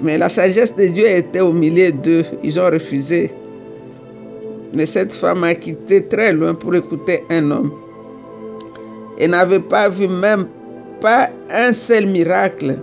Mais 0.02 0.18
la 0.18 0.30
sagesse 0.30 0.76
de 0.76 0.86
Dieu 0.88 1.08
était 1.08 1.40
au 1.40 1.52
milieu 1.52 1.92
d'eux. 1.92 2.24
Ils 2.44 2.60
ont 2.60 2.70
refusé. 2.70 3.32
Mais 4.76 4.86
cette 4.86 5.14
femme 5.14 5.44
a 5.44 5.56
quitté 5.56 6.06
très 6.06 6.34
loin 6.34 6.54
pour 6.54 6.76
écouter 6.76 7.24
un 7.30 7.50
homme 7.52 7.72
et 9.18 9.28
n'avait 9.28 9.60
pas 9.60 9.90
vu 9.90 10.08
même 10.08 10.48
pas 11.02 11.30
un 11.52 11.74
seul 11.74 12.06
miracle. 12.06 12.78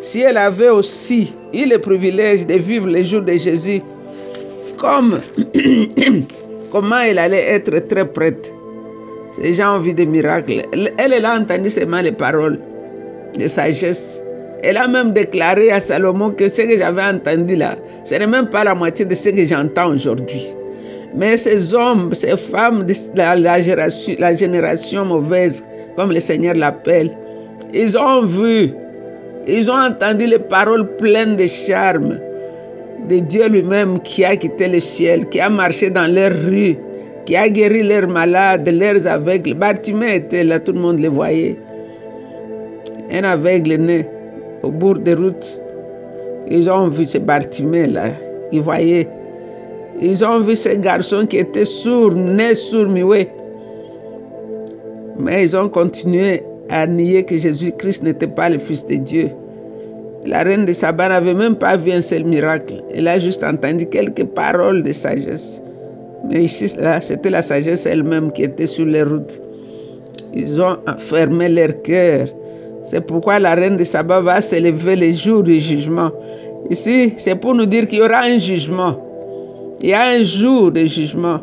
Si 0.00 0.20
elle 0.20 0.36
avait 0.36 0.68
aussi 0.68 1.32
eu 1.54 1.66
le 1.66 1.78
privilège 1.78 2.46
de 2.46 2.54
vivre 2.54 2.88
les 2.88 3.04
jours 3.04 3.22
de 3.22 3.32
Jésus, 3.32 3.80
comme 4.76 5.18
comment 6.70 7.00
elle 7.00 7.18
allait 7.18 7.48
être 7.48 7.78
très 7.88 8.06
prête. 8.06 8.52
Ces 9.40 9.54
gens 9.54 9.76
ont 9.76 9.80
vu 9.80 9.94
des 9.94 10.06
miracles. 10.06 10.62
Elle, 10.72 10.92
elle 10.98 11.24
a 11.24 11.38
entendu 11.38 11.70
seulement 11.70 12.00
les 12.00 12.12
paroles 12.12 12.58
de 13.38 13.48
sagesse. 13.48 14.20
Elle 14.66 14.78
a 14.78 14.88
même 14.88 15.12
déclaré 15.12 15.70
à 15.70 15.78
Salomon 15.80 16.30
que 16.30 16.48
ce 16.48 16.62
que 16.62 16.78
j'avais 16.78 17.02
entendu 17.02 17.54
là, 17.54 17.76
ce 18.04 18.14
n'est 18.14 18.26
même 18.26 18.48
pas 18.48 18.64
la 18.64 18.74
moitié 18.74 19.04
de 19.04 19.14
ce 19.14 19.28
que 19.28 19.44
j'entends 19.44 19.92
aujourd'hui. 19.92 20.42
Mais 21.14 21.36
ces 21.36 21.74
hommes, 21.74 22.14
ces 22.14 22.36
femmes 22.36 22.82
de 22.82 22.94
la, 23.14 24.34
génération, 24.34 25.04
mauvaise, 25.04 25.62
comme 25.96 26.12
le 26.12 26.20
Seigneur 26.20 26.54
l'appelle, 26.54 27.10
ils 27.74 27.96
ont 27.98 28.22
vu, 28.22 28.72
ils 29.46 29.70
ont 29.70 29.78
entendu 29.78 30.26
les 30.26 30.38
paroles 30.38 30.96
pleines 30.96 31.36
de 31.36 31.46
charme 31.46 32.18
de 33.08 33.18
Dieu 33.18 33.46
lui-même 33.48 34.00
qui 34.00 34.24
a 34.24 34.34
quitté 34.34 34.68
le 34.68 34.80
ciel, 34.80 35.28
qui 35.28 35.40
a 35.40 35.50
marché 35.50 35.90
dans 35.90 36.10
leurs 36.10 36.32
rues, 36.32 36.76
qui 37.26 37.36
a 37.36 37.50
guéri 37.50 37.82
leurs 37.82 38.08
malades, 38.08 38.66
leurs 38.66 39.06
aveugles. 39.06 39.52
Bartimée 39.52 40.16
était 40.16 40.42
là, 40.42 40.58
tout 40.58 40.72
le 40.72 40.80
monde 40.80 41.00
le 41.00 41.08
voyait. 41.08 41.56
Un 43.12 43.24
aveugle 43.24 43.74
né 43.74 44.08
au 44.64 44.70
bord 44.70 44.98
de 44.98 45.14
route. 45.14 45.60
Ils 46.48 46.68
ont 46.70 46.88
vu 46.88 47.04
ce 47.04 47.18
Bartimée 47.18 47.86
là, 47.86 48.10
ils 48.52 48.60
voyaient 48.60 49.08
ils 50.00 50.24
ont 50.24 50.40
vu 50.40 50.56
ces 50.56 50.78
garçons 50.78 51.24
qui 51.26 51.38
étaient 51.38 51.64
sourds, 51.64 52.14
nés 52.14 52.54
sourds, 52.54 52.88
muets. 52.88 53.28
Mais 55.18 55.44
ils 55.44 55.56
ont 55.56 55.68
continué 55.68 56.42
à 56.68 56.86
nier 56.86 57.22
que 57.22 57.36
Jésus-Christ 57.36 58.02
n'était 58.02 58.26
pas 58.26 58.48
le 58.48 58.58
Fils 58.58 58.84
de 58.86 58.96
Dieu. 58.96 59.28
La 60.26 60.42
reine 60.42 60.64
de 60.64 60.72
Saba 60.72 61.08
n'avait 61.08 61.34
même 61.34 61.54
pas 61.54 61.76
vu 61.76 61.92
un 61.92 62.00
seul 62.00 62.24
miracle. 62.24 62.82
Elle 62.92 63.06
a 63.06 63.18
juste 63.18 63.44
entendu 63.44 63.86
quelques 63.86 64.24
paroles 64.24 64.82
de 64.82 64.92
sagesse. 64.92 65.62
Mais 66.28 66.42
ici, 66.42 66.74
là, 66.78 67.00
c'était 67.00 67.30
la 67.30 67.42
sagesse 67.42 67.86
elle-même 67.86 68.32
qui 68.32 68.42
était 68.42 68.66
sur 68.66 68.86
les 68.86 69.02
routes. 69.02 69.40
Ils 70.32 70.60
ont 70.60 70.78
fermé 70.98 71.50
leur 71.50 71.82
cœur. 71.82 72.26
C'est 72.84 73.00
pourquoi 73.00 73.38
la 73.38 73.54
reine 73.54 73.78
de 73.78 73.84
Saba 73.84 74.20
va 74.20 74.42
s'élever 74.42 74.94
le 74.94 75.10
jour 75.10 75.42
du 75.42 75.58
jugement. 75.58 76.10
Ici, 76.68 77.14
c'est 77.16 77.34
pour 77.34 77.54
nous 77.54 77.64
dire 77.64 77.88
qu'il 77.88 78.00
y 78.00 78.02
aura 78.02 78.20
un 78.24 78.38
jugement. 78.38 78.98
Il 79.82 79.88
y 79.88 79.94
a 79.94 80.08
un 80.08 80.22
jour 80.22 80.70
de 80.70 80.84
jugement. 80.84 81.40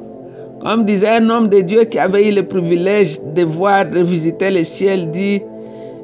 Comme 0.61 0.85
disait 0.85 1.09
un 1.09 1.27
homme 1.31 1.49
de 1.49 1.61
Dieu 1.61 1.85
qui 1.85 1.97
avait 1.97 2.29
eu 2.29 2.31
le 2.31 2.43
privilège 2.43 3.19
de 3.35 3.41
voir, 3.41 3.89
de 3.89 4.01
visiter 4.01 4.51
le 4.51 4.63
ciel, 4.63 5.09
dit, 5.09 5.41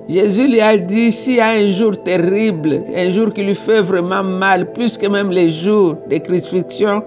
Jésus 0.10 0.48
lui 0.48 0.60
a 0.60 0.76
dit, 0.76 1.12
s'il 1.12 1.36
y 1.36 1.40
a 1.40 1.50
un 1.50 1.72
jour 1.72 2.02
terrible, 2.02 2.82
un 2.96 3.12
jour 3.12 3.32
qui 3.32 3.44
lui 3.44 3.54
fait 3.54 3.82
vraiment 3.82 4.24
mal, 4.24 4.72
plus 4.74 4.98
que 4.98 5.06
même 5.06 5.30
les 5.30 5.52
jours 5.52 5.98
de 6.10 6.18
crucifixion, 6.18 7.04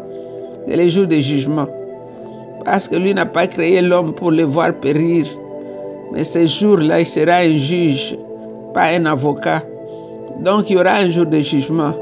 c'est 0.69 0.77
les 0.77 0.89
jours 0.89 1.09
de 1.09 1.17
jugement. 1.19 1.67
Parce 2.65 2.87
que 2.87 2.95
lui 2.95 3.13
n'a 3.13 3.27
pas 3.27 3.49
créé 3.49 3.83
l'homme 3.83 4.15
pour 4.15 4.31
le 4.31 4.45
voir 4.45 4.73
périr. 4.75 5.27
Mais 6.13 6.25
ce 6.25 6.47
jour-là, 6.47 7.01
il 7.01 7.07
sera 7.07 7.37
un 7.37 7.57
juge, 7.57 8.17
pas 8.75 8.87
un 8.87 9.07
avocat. 9.07 9.63
Donc 10.41 10.71
il 10.71 10.77
y 10.77 10.79
aura 10.79 10.95
un 10.95 11.11
jour 11.11 11.27
de 11.27 11.41
jugement. 11.41 11.95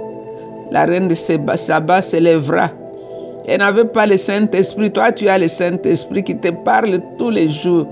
La 0.70 0.84
reine 0.84 1.08
de 1.08 1.14
Saba 1.14 2.02
s'élèvera 2.02 2.70
elle 3.48 3.60
n'avait 3.60 3.86
pas 3.86 4.06
le 4.06 4.18
Saint-Esprit. 4.18 4.92
Toi, 4.92 5.10
tu 5.10 5.26
as 5.26 5.38
le 5.38 5.48
Saint-Esprit 5.48 6.22
qui 6.22 6.36
te 6.36 6.50
parle 6.50 7.00
tous 7.16 7.30
les 7.30 7.48
jours. 7.48 7.86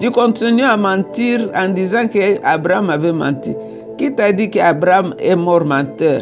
Tu 0.00 0.10
continues 0.10 0.62
à 0.62 0.76
mentir 0.76 1.50
en 1.56 1.70
disant 1.70 2.06
qu'Abraham 2.08 2.90
avait 2.90 3.12
menti. 3.12 3.56
Qui 3.96 4.14
t'a 4.14 4.32
dit 4.32 4.50
qu'Abraham 4.50 5.14
est 5.18 5.34
mort 5.34 5.64
menteur? 5.64 6.20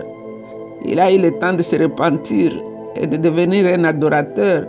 Il 0.85 1.01
a 1.01 1.11
eu 1.11 1.19
le 1.19 1.33
temps 1.33 1.53
de 1.53 1.63
se 1.63 1.75
repentir 1.83 2.53
et 2.95 3.09
de 3.09 3.17
devenir 3.17 3.67
un 3.67 3.83
adorateur. 3.83 4.67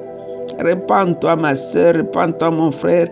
Repends-toi, 0.59 1.35
ma 1.35 1.53
soeur, 1.53 1.97
repends-toi, 1.97 2.49
mon 2.49 2.71
frère. 2.71 3.07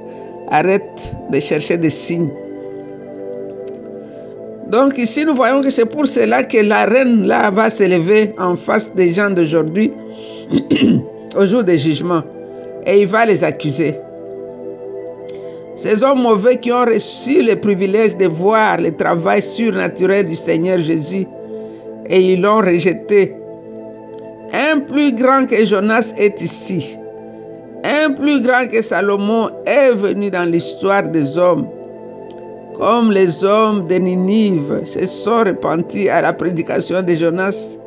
Arrête 0.50 1.14
de 1.32 1.40
chercher 1.40 1.78
des 1.78 1.90
signes. 1.90 2.32
Donc 4.68 4.98
ici, 4.98 5.26
nous 5.26 5.36
voyons 5.36 5.62
que 5.62 5.70
c'est 5.70 5.86
pour 5.86 6.08
cela 6.08 6.44
que 6.44 6.58
la 6.58 6.86
reine 6.86 7.28
là 7.28 7.52
va 7.52 7.70
s'élever 7.70 8.34
en 8.38 8.56
face 8.56 8.94
des 8.94 9.12
gens 9.12 9.30
d'aujourd'hui 9.30 9.94
au 11.38 11.46
jour 11.46 11.64
des 11.64 11.78
jugements 11.78 12.24
et 12.86 13.02
il 13.02 13.08
va 13.08 13.26
les 13.26 13.44
accuser. 13.44 13.96
Ces 15.76 16.04
hommes 16.04 16.22
mauvais 16.22 16.58
qui 16.58 16.72
ont 16.72 16.86
reçu 16.86 17.44
le 17.44 17.56
privilège 17.56 18.16
de 18.18 18.26
voir 18.26 18.78
le 18.78 18.96
travail 18.96 19.42
surnaturel 19.42 20.26
du 20.26 20.36
Seigneur 20.36 20.80
Jésus 20.80 21.26
et 22.08 22.34
ils 22.34 22.42
l'ont 22.42 22.58
rejeté. 22.62 23.36
Un 24.54 24.80
plus 24.80 25.14
grand 25.14 25.46
que 25.46 25.66
Jonas 25.66 26.14
est 26.18 26.42
ici. 26.42 26.98
Plus 28.14 28.42
grand 28.42 28.68
que 28.68 28.82
Salomon 28.82 29.50
est 29.66 29.92
venu 29.92 30.30
dans 30.30 30.50
l'histoire 30.50 31.04
des 31.04 31.38
hommes. 31.38 31.68
Comme 32.78 33.12
les 33.12 33.44
hommes 33.44 33.88
de 33.88 33.96
Ninive 33.96 34.82
se 34.86 35.06
sont 35.08 35.44
repentis 35.44 36.08
à 36.08 36.22
la 36.22 36.32
prédication 36.32 37.02
de 37.02 37.14
Jonas, 37.14 37.78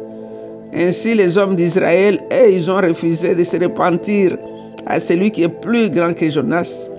ainsi 0.74 1.14
les 1.14 1.38
hommes 1.38 1.54
d'Israël, 1.54 2.18
et 2.30 2.52
ils 2.52 2.70
ont 2.70 2.78
refusé 2.78 3.34
de 3.34 3.44
se 3.44 3.56
repentir 3.58 4.36
à 4.86 4.98
celui 4.98 5.30
qui 5.30 5.44
est 5.44 5.48
plus 5.48 5.90
grand 5.90 6.12
que 6.12 6.28
Jonas. 6.28 6.90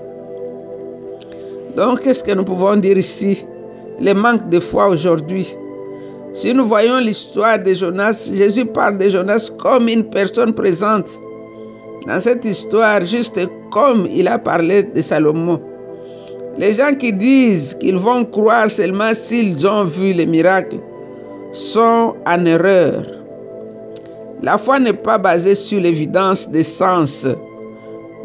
Donc, 1.76 2.02
qu'est-ce 2.02 2.24
que 2.24 2.32
nous 2.32 2.46
pouvons 2.46 2.78
dire 2.78 2.98
ici? 2.98 3.46
Le 4.00 4.14
manque 4.14 4.50
de 4.50 4.60
foi 4.60 4.88
aujourd'hui. 4.88 5.48
Si 6.34 6.54
nous 6.54 6.68
voyons 6.68 7.00
l'histoire 7.00 7.60
de 7.60 7.74
Jonas, 7.74 8.30
Jésus 8.34 8.66
parle 8.66 8.98
de 8.98 9.10
Jonas 9.10 9.52
comme 9.58 9.90
une 9.90 10.06
personne 10.06 10.54
présente 10.54 11.20
dans 12.08 12.20
cette 12.20 12.46
histoire, 12.46 13.06
juste 13.06 13.40
comme 13.72 14.08
il 14.10 14.28
a 14.28 14.40
parlé 14.40 14.84
de 14.84 15.02
Salomon. 15.02 15.62
Les 16.58 16.74
gens 16.74 16.94
qui 16.94 17.14
disent 17.14 17.76
qu'ils 17.76 17.98
vont 17.98 18.26
croire 18.26 18.70
seulement 18.70 19.14
s'ils 19.14 19.66
ont 19.68 19.86
vu 19.86 20.14
les 20.14 20.26
miracles 20.26 20.80
sont 21.52 22.16
en 22.26 22.46
erreur. 22.46 23.04
La 24.42 24.58
foi 24.58 24.80
n'est 24.80 24.94
pas 24.94 25.18
basée 25.18 25.56
sur 25.56 25.80
l'évidence 25.80 26.50
des 26.50 26.64
sens, 26.64 27.28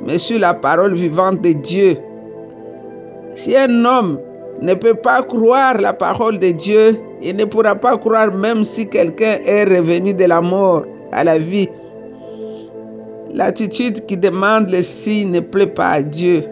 mais 0.07 0.19
sur 0.19 0.39
la 0.39 0.55
parole 0.55 0.95
vivante 0.95 1.43
de 1.43 1.53
Dieu. 1.53 1.97
Si 3.37 3.57
un 3.57 3.85
homme 3.85 4.19
ne 4.63 4.75
peut 4.75 4.95
pas 4.95 5.23
croire 5.23 5.79
la 5.79 5.93
parole 5.93 6.39
de 6.39 6.53
Dieu, 6.53 7.01
il 7.23 7.37
ne 7.37 7.45
pourra 7.45 7.75
pas 7.75 7.99
croire 7.99 8.33
même 8.33 8.65
si 8.65 8.89
quelqu'un 8.89 9.39
est 9.45 9.65
revenu 9.65 10.15
de 10.15 10.25
la 10.25 10.41
mort 10.41 10.85
à 11.13 11.25
la 11.25 11.39
vie. 11.39 11.69
L'attitude 13.35 14.07
qui 14.07 14.17
demande 14.17 14.71
le 14.71 14.81
signe 14.81 15.33
ne 15.33 15.41
plaît 15.41 15.67
pas 15.67 15.89
à 15.91 16.03
Dieu. 16.03 16.45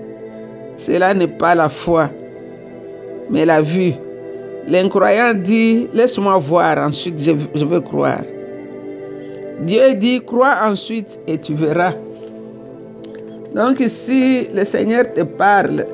Cela 0.77 1.15
n'est 1.15 1.29
pas 1.29 1.55
la 1.55 1.69
foi, 1.69 2.11
mais 3.31 3.47
la 3.47 3.61
vue. 3.61 3.93
L'incroyant 4.67 5.33
dit, 5.33 5.87
laisse-moi 5.93 6.39
voir, 6.39 6.79
ensuite 6.79 7.23
je, 7.23 7.33
je 7.55 7.65
veux 7.65 7.81
croire. 7.81 8.25
Dieu 9.61 9.95
dit, 9.95 10.21
crois 10.27 10.57
ensuite 10.65 11.21
et 11.29 11.39
tu 11.39 11.55
verras. 11.55 11.93
Donc 13.55 13.79
ici, 13.79 14.49
le 14.53 14.65
Seigneur 14.65 15.05
te 15.13 15.21
parle. 15.23 15.87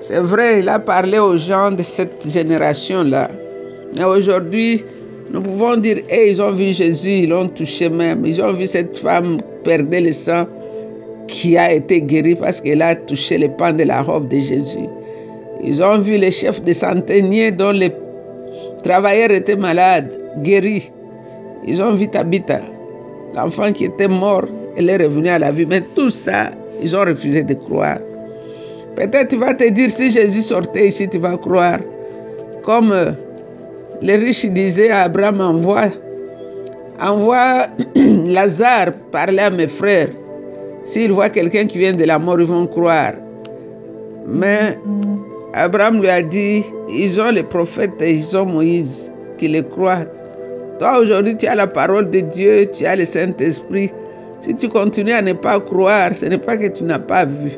C'est 0.00 0.20
vrai, 0.20 0.60
il 0.60 0.68
a 0.70 0.78
parlé 0.78 1.18
aux 1.18 1.36
gens 1.36 1.72
de 1.72 1.82
cette 1.82 2.26
génération-là. 2.26 3.28
Mais 3.98 4.04
aujourd'hui, 4.04 4.82
nous 5.30 5.42
pouvons 5.42 5.76
dire, 5.76 5.98
hey, 6.08 6.30
ils 6.30 6.40
ont 6.40 6.50
vu 6.50 6.72
Jésus, 6.72 7.10
ils 7.10 7.28
l'ont 7.28 7.48
touché 7.48 7.88
même. 7.88 8.24
Ils 8.24 8.40
ont 8.40 8.52
vu 8.52 8.66
cette 8.66 8.98
femme 8.98 9.38
perdre 9.62 9.98
le 9.98 10.12
sang 10.12 10.46
qui 11.26 11.58
a 11.58 11.72
été 11.72 12.00
guérie 12.00 12.34
parce 12.34 12.60
qu'elle 12.60 12.80
a 12.80 12.94
touché 12.96 13.36
le 13.36 13.48
pan 13.48 13.72
de 13.72 13.84
la 13.84 14.02
robe 14.02 14.28
de 14.28 14.40
Jésus. 14.40 14.88
Ils 15.62 15.82
ont 15.82 15.98
vu 15.98 16.16
les 16.16 16.30
chefs 16.30 16.62
de 16.62 16.72
centeniers 16.72 17.52
dont 17.52 17.72
les 17.72 17.92
travailleurs 18.82 19.30
étaient 19.30 19.56
malades, 19.56 20.18
guéris. 20.42 20.90
Ils 21.66 21.82
ont 21.82 21.92
vu 21.92 22.08
Tabitha, 22.08 22.60
l'enfant 23.34 23.72
qui 23.72 23.84
était 23.84 24.08
mort, 24.08 24.46
elle 24.76 24.88
est 24.88 24.96
revenue 24.96 25.28
à 25.28 25.38
la 25.38 25.50
vie. 25.50 25.66
Mais 25.66 25.82
tout 25.94 26.10
ça, 26.10 26.50
ils 26.80 26.96
ont 26.96 27.00
refusé 27.00 27.42
de 27.42 27.54
croire. 27.54 27.98
Peut-être 28.96 29.28
tu 29.28 29.36
vas 29.36 29.52
te 29.52 29.68
dire, 29.68 29.90
si 29.90 30.10
Jésus 30.10 30.42
sortait 30.42 30.86
ici, 30.86 31.08
tu 31.08 31.18
vas 31.18 31.36
croire. 31.36 31.80
Comme 32.62 32.92
euh, 32.92 33.12
les 34.00 34.16
riches 34.16 34.46
disaient 34.46 34.90
à 34.90 35.02
Abraham, 35.02 35.40
envoie, 35.40 35.88
envoie 37.00 37.66
Lazare 38.26 38.92
parler 39.10 39.40
à 39.40 39.50
mes 39.50 39.68
frères. 39.68 40.08
S'ils 40.84 41.12
voient 41.12 41.28
quelqu'un 41.28 41.66
qui 41.66 41.78
vient 41.78 41.92
de 41.92 42.04
la 42.04 42.18
mort, 42.18 42.40
ils 42.40 42.46
vont 42.46 42.66
croire. 42.66 43.14
Mais 44.26 44.78
Abraham 45.54 46.00
lui 46.00 46.08
a 46.08 46.22
dit, 46.22 46.64
ils 46.88 47.20
ont 47.20 47.30
les 47.30 47.42
prophètes 47.42 48.00
et 48.00 48.12
ils 48.12 48.36
ont 48.36 48.46
Moïse 48.46 49.10
qui 49.36 49.48
les 49.48 49.62
croient. 49.62 50.04
Toi, 50.78 51.00
aujourd'hui, 51.00 51.36
tu 51.36 51.46
as 51.46 51.54
la 51.54 51.66
parole 51.66 52.08
de 52.10 52.20
Dieu, 52.20 52.70
tu 52.72 52.86
as 52.86 52.94
le 52.94 53.04
Saint-Esprit. 53.04 53.90
Si 54.40 54.54
tu 54.54 54.68
continues 54.68 55.12
à 55.12 55.22
ne 55.22 55.32
pas 55.32 55.58
croire, 55.58 56.14
ce 56.14 56.26
n'est 56.26 56.38
pas 56.38 56.56
que 56.56 56.68
tu 56.68 56.84
n'as 56.84 57.00
pas 57.00 57.24
vu. 57.24 57.52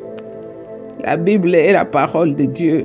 La 1.04 1.16
Bible 1.16 1.54
est 1.54 1.72
la 1.72 1.84
parole 1.84 2.34
de 2.34 2.44
Dieu. 2.44 2.84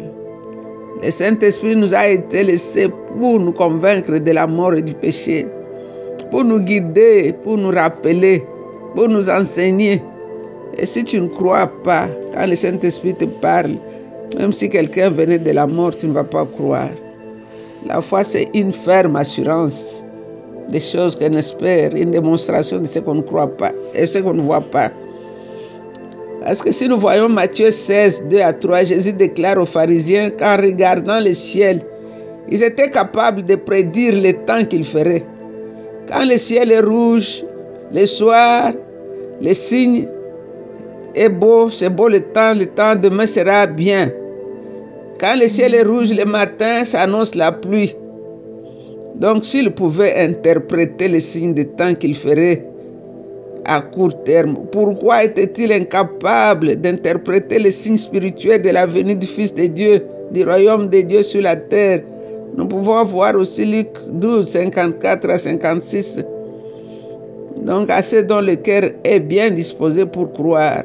Le 1.04 1.12
Saint-Esprit 1.12 1.76
nous 1.76 1.94
a 1.94 2.08
été 2.08 2.44
laissé 2.44 2.88
pour 2.88 3.40
nous 3.40 3.52
convaincre 3.52 4.18
de 4.18 4.32
la 4.32 4.48
mort 4.48 4.74
et 4.74 4.82
du 4.82 4.94
péché, 4.94 5.46
pour 6.32 6.44
nous 6.46 6.60
guider, 6.60 7.34
pour 7.44 7.58
nous 7.58 7.72
rappeler, 7.72 8.44
pour 8.96 9.10
nous 9.10 9.30
enseigner. 9.30 10.02
Et 10.78 10.86
si 10.86 11.04
tu 11.04 11.20
ne 11.20 11.28
crois 11.28 11.68
pas, 11.84 12.08
quand 12.34 12.48
le 12.48 12.56
Saint-Esprit 12.56 13.14
te 13.14 13.26
parle, 13.26 13.76
même 14.38 14.54
si 14.54 14.70
quelqu'un 14.70 15.10
venait 15.10 15.38
de 15.38 15.52
la 15.52 15.68
mort, 15.68 15.96
tu 15.96 16.08
ne 16.08 16.14
vas 16.14 16.24
pas 16.24 16.46
croire. 16.46 16.90
La 17.86 18.02
foi, 18.02 18.24
c'est 18.24 18.50
une 18.54 18.72
ferme 18.72 19.18
assurance 19.18 20.04
des 20.70 20.80
choses 20.80 21.16
qu'on 21.16 21.34
espère, 21.34 21.94
une 21.94 22.12
démonstration 22.12 22.80
de 22.80 22.86
ce 22.86 23.00
qu'on 23.00 23.16
ne 23.16 23.22
croit 23.22 23.56
pas 23.56 23.72
et 23.94 24.08
ce 24.08 24.20
qu'on 24.20 24.34
ne 24.34 24.42
voit 24.42 24.62
pas. 24.62 24.90
Parce 26.46 26.62
que 26.62 26.72
si 26.72 26.88
nous 26.88 27.00
voyons 27.00 27.28
Matthieu 27.28 27.72
16, 27.72 28.26
2 28.30 28.40
à 28.40 28.54
3, 28.54 28.84
Jésus 28.84 29.14
déclare 29.14 29.58
aux 29.58 29.66
pharisiens 29.66 30.30
qu'en 30.30 30.58
regardant 30.58 31.20
le 31.20 31.34
ciel, 31.34 31.82
ils 32.48 32.62
étaient 32.62 32.92
capables 32.92 33.44
de 33.44 33.56
prédire 33.56 34.14
le 34.22 34.32
temps 34.46 34.64
qu'il 34.64 34.84
ferait. 34.84 35.26
Quand 36.08 36.24
le 36.24 36.38
ciel 36.38 36.72
est 36.72 36.82
rouge, 36.82 37.44
le 37.92 38.06
soir, 38.06 38.74
le 39.42 39.54
signe 39.56 40.08
est 41.16 41.30
beau, 41.30 41.72
c'est 41.72 41.90
beau 41.90 42.10
le 42.10 42.20
temps, 42.20 42.54
le 42.54 42.68
temps 42.68 42.96
demain 42.96 43.26
sera 43.26 43.66
bien. 43.66 44.12
Quand 45.20 45.36
le 45.40 45.48
ciel 45.48 45.74
est 45.74 45.82
rouge 45.82 46.16
le 46.16 46.26
matin, 46.26 46.86
ça 46.86 47.02
annonce 47.02 47.34
la 47.34 47.52
pluie. 47.54 47.96
Donc 49.16 49.46
s'il 49.46 49.72
pouvait 49.72 50.14
interpréter 50.16 51.08
les 51.08 51.22
signes 51.22 51.56
de 51.56 51.64
temps 51.64 51.96
qu'il 51.96 52.14
ferait 52.14 52.68
à 53.66 53.82
court 53.82 54.24
terme, 54.24 54.58
pourquoi 54.72 55.24
était-il 55.24 55.72
incapable 55.72 56.76
d'interpréter 56.76 57.60
les 57.60 57.72
signes 57.72 57.98
spirituels 57.98 58.62
de 58.62 58.70
la 58.70 58.86
venue 58.86 59.16
du 59.16 59.28
Fils 59.28 59.54
de 59.54 59.66
Dieu, 59.68 60.06
du 60.32 60.44
royaume 60.44 60.88
de 60.88 61.02
Dieu 61.02 61.24
sur 61.24 61.42
la 61.42 61.56
terre? 61.56 62.02
Nous 62.56 62.68
pouvons 62.68 63.04
voir 63.04 63.36
aussi 63.36 63.66
Luc 63.66 63.90
12, 64.08 64.48
54 64.48 65.30
à 65.30 65.38
56. 65.38 66.24
Donc 67.66 67.90
à 67.90 68.02
ceux 68.02 68.24
dont 68.24 68.42
le 68.42 68.56
cœur 68.56 68.84
est 69.04 69.20
bien 69.20 69.50
disposé 69.50 70.06
pour 70.06 70.32
croire. 70.32 70.84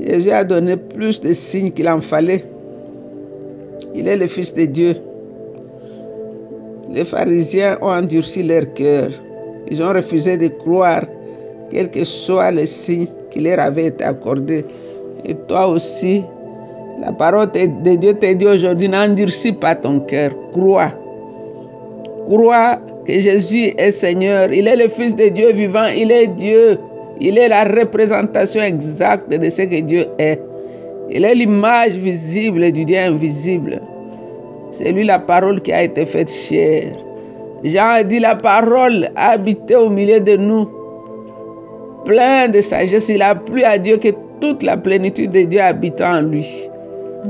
Jésus 0.00 0.30
a 0.30 0.42
donné 0.44 0.76
plus 0.76 1.20
de 1.20 1.32
signes 1.32 1.70
qu'il 1.70 1.88
en 1.88 2.00
fallait. 2.00 2.44
Il 3.94 4.08
est 4.08 4.16
le 4.16 4.26
Fils 4.26 4.54
de 4.54 4.64
Dieu. 4.64 4.94
Les 6.90 7.04
pharisiens 7.04 7.78
ont 7.82 7.90
endurci 7.90 8.42
leur 8.42 8.72
cœur. 8.74 9.10
Ils 9.70 9.82
ont 9.82 9.92
refusé 9.92 10.36
de 10.36 10.48
croire, 10.48 11.04
quel 11.72 11.90
que 11.90 12.04
soit 12.04 12.50
le 12.50 12.66
signe 12.66 13.06
qui 13.30 13.40
leur 13.40 13.58
avait 13.58 13.86
été 13.86 14.04
accordé. 14.04 14.64
Et 15.24 15.34
toi 15.34 15.66
aussi, 15.66 16.22
la 17.00 17.12
parole 17.12 17.50
de 17.50 17.94
Dieu 17.96 18.14
te 18.14 18.32
dit 18.32 18.46
aujourd'hui, 18.46 18.88
n'endurcis 18.88 19.52
pas 19.52 19.74
ton 19.74 20.00
cœur, 20.00 20.30
crois. 20.52 20.92
Crois 22.26 22.78
que 23.06 23.18
Jésus 23.18 23.72
est 23.78 23.90
Seigneur, 23.90 24.52
il 24.52 24.68
est 24.68 24.76
le 24.76 24.88
Fils 24.88 25.16
de 25.16 25.28
Dieu 25.28 25.52
vivant, 25.52 25.86
il 25.86 26.12
est 26.12 26.28
Dieu, 26.28 26.78
il 27.20 27.38
est 27.38 27.48
la 27.48 27.64
représentation 27.64 28.62
exacte 28.62 29.30
de 29.30 29.50
ce 29.50 29.62
que 29.62 29.80
Dieu 29.80 30.06
est. 30.18 30.40
Il 31.10 31.24
est 31.24 31.34
l'image 31.34 31.92
visible 31.92 32.70
du 32.72 32.84
Dieu 32.84 32.98
invisible. 32.98 33.80
C'est 34.70 34.92
lui 34.92 35.04
la 35.04 35.18
parole 35.18 35.60
qui 35.60 35.72
a 35.72 35.82
été 35.82 36.06
faite 36.06 36.30
chère. 36.30 36.92
Jean 37.64 37.90
a 37.90 38.02
dit 38.02 38.18
la 38.18 38.36
parole 38.36 39.10
a 39.14 39.30
habité 39.32 39.76
au 39.76 39.88
milieu 39.88 40.20
de 40.20 40.36
nous, 40.36 40.68
plein 42.04 42.48
de 42.48 42.60
sagesse. 42.60 43.08
Il 43.08 43.22
a 43.22 43.34
plu 43.34 43.62
à 43.62 43.78
Dieu 43.78 43.96
que 43.96 44.08
toute 44.40 44.62
la 44.62 44.76
plénitude 44.76 45.30
de 45.30 45.42
Dieu 45.42 45.60
habite 45.60 46.00
en 46.00 46.20
lui. 46.20 46.46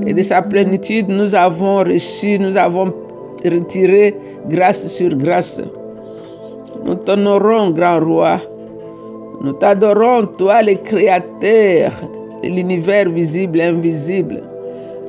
Et 0.06 0.14
de 0.14 0.22
sa 0.22 0.40
plénitude, 0.42 1.08
nous 1.08 1.34
avons 1.34 1.78
reçu, 1.78 2.38
nous 2.38 2.56
avons 2.56 2.92
retiré 3.44 4.14
grâce 4.48 4.88
sur 4.88 5.14
grâce. 5.16 5.60
Nous 6.84 6.94
t'honorons, 6.94 7.70
grand 7.70 8.00
roi. 8.00 8.38
Nous 9.42 9.52
t'adorons, 9.52 10.26
toi, 10.38 10.62
le 10.62 10.74
créateur 10.76 11.90
de 12.42 12.48
l'univers 12.48 13.10
visible 13.10 13.60
et 13.60 13.64
invisible. 13.64 14.42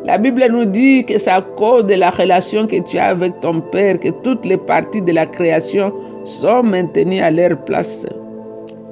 La 0.05 0.17
Bible 0.17 0.45
nous 0.51 0.65
dit 0.65 1.05
que 1.05 1.17
c'est 1.17 1.31
à 1.31 1.41
cause 1.41 1.85
de 1.85 1.93
la 1.93 2.09
relation 2.09 2.67
que 2.67 2.81
tu 2.81 2.97
as 2.97 3.05
avec 3.05 3.39
ton 3.39 3.61
Père 3.61 3.99
que 3.99 4.09
toutes 4.09 4.43
les 4.45 4.57
parties 4.57 5.01
de 5.01 5.13
la 5.13 5.25
création 5.25 5.93
sont 6.25 6.61
maintenues 6.61 7.21
à 7.21 7.31
leur 7.31 7.57
place. 7.63 8.05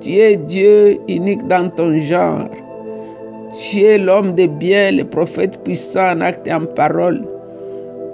Tu 0.01 0.17
es 0.17 0.35
Dieu 0.35 0.99
unique 1.07 1.47
dans 1.47 1.69
ton 1.69 1.93
genre. 1.99 2.49
Tu 3.53 3.83
es 3.83 3.99
l'homme 3.99 4.33
de 4.33 4.47
bien, 4.47 4.91
le 4.91 5.03
prophète 5.03 5.63
puissant 5.63 6.13
en 6.13 6.21
acte 6.21 6.47
et 6.47 6.53
en 6.53 6.65
parole. 6.65 7.23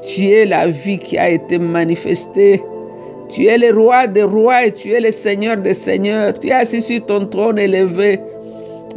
Tu 0.02 0.28
es 0.28 0.45
la 0.45 0.67
vie 0.67 0.97
qui 0.97 1.17
a 1.17 1.30
été 1.30 1.58
manifestée. 1.58 2.62
Tu 3.30 3.45
es 3.45 3.58
le 3.58 3.73
roi 3.73 4.06
des 4.06 4.23
rois 4.23 4.65
et 4.65 4.71
tu 4.73 4.91
es 4.91 5.00
le 5.00 5.13
seigneur 5.13 5.56
des 5.56 5.73
seigneurs. 5.73 6.34
Tu 6.34 6.50
es 6.50 6.52
assis 6.52 6.82
sur 6.82 7.06
ton 7.06 7.26
trône 7.26 7.58
élevé. 7.58 8.19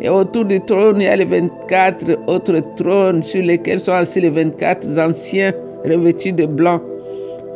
Et 0.03 0.09
autour 0.09 0.47
du 0.47 0.61
trône, 0.61 0.97
il 0.97 1.05
y 1.05 1.07
a 1.07 1.15
les 1.15 1.25
24 1.25 2.19
autres 2.27 2.61
trônes 2.75 3.23
sur 3.23 3.45
lesquels 3.45 3.79
sont 3.79 3.93
assis 3.93 4.21
les 4.21 4.31
24 4.31 4.99
anciens 4.99 5.53
revêtus 5.85 6.33
de 6.33 6.47
blanc. 6.47 6.81